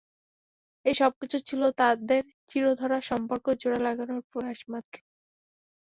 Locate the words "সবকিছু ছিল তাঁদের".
0.95-2.21